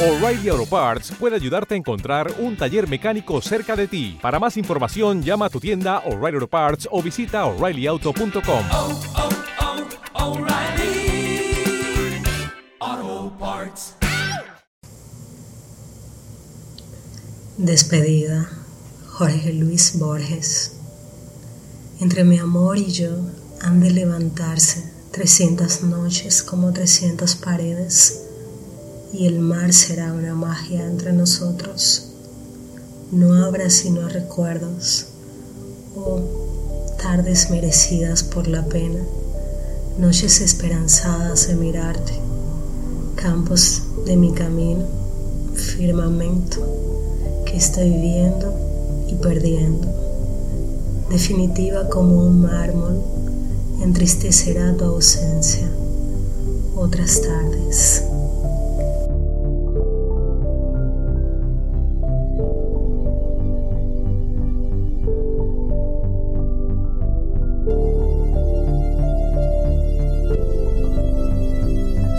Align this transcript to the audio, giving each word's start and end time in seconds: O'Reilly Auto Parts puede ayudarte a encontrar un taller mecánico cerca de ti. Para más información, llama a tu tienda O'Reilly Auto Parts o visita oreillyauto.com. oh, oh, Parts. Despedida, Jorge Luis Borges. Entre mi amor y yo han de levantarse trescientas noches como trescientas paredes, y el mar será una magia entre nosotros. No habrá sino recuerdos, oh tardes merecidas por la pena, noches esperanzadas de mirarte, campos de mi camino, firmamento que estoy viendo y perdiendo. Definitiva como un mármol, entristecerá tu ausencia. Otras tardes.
O'Reilly 0.00 0.48
Auto 0.48 0.64
Parts 0.64 1.10
puede 1.18 1.34
ayudarte 1.34 1.74
a 1.74 1.76
encontrar 1.76 2.32
un 2.38 2.56
taller 2.56 2.88
mecánico 2.88 3.42
cerca 3.42 3.74
de 3.74 3.88
ti. 3.88 4.16
Para 4.22 4.38
más 4.38 4.56
información, 4.56 5.24
llama 5.24 5.46
a 5.46 5.50
tu 5.50 5.58
tienda 5.58 6.04
O'Reilly 6.06 6.36
Auto 6.36 6.46
Parts 6.46 6.88
o 6.92 7.02
visita 7.02 7.44
oreillyauto.com. 7.46 8.64
oh, 8.70 9.00
oh, 12.80 13.32
Parts. 13.40 13.94
Despedida, 17.56 18.48
Jorge 19.08 19.52
Luis 19.52 19.98
Borges. 19.98 20.76
Entre 22.00 22.22
mi 22.22 22.38
amor 22.38 22.78
y 22.78 22.92
yo 22.92 23.10
han 23.62 23.80
de 23.80 23.90
levantarse 23.90 24.92
trescientas 25.10 25.82
noches 25.82 26.44
como 26.44 26.72
trescientas 26.72 27.34
paredes, 27.34 28.27
y 29.12 29.26
el 29.26 29.38
mar 29.40 29.72
será 29.72 30.12
una 30.12 30.34
magia 30.34 30.84
entre 30.84 31.12
nosotros. 31.12 32.08
No 33.10 33.44
habrá 33.44 33.70
sino 33.70 34.08
recuerdos, 34.08 35.06
oh 35.96 36.48
tardes 36.98 37.48
merecidas 37.50 38.24
por 38.24 38.48
la 38.48 38.64
pena, 38.64 39.00
noches 39.98 40.40
esperanzadas 40.40 41.46
de 41.46 41.54
mirarte, 41.54 42.12
campos 43.14 43.82
de 44.04 44.16
mi 44.16 44.32
camino, 44.32 44.84
firmamento 45.54 46.58
que 47.46 47.56
estoy 47.56 47.90
viendo 47.90 48.52
y 49.08 49.14
perdiendo. 49.14 49.88
Definitiva 51.08 51.88
como 51.88 52.26
un 52.26 52.40
mármol, 52.42 53.00
entristecerá 53.80 54.76
tu 54.76 54.84
ausencia. 54.84 55.70
Otras 56.74 57.22
tardes. 57.22 58.02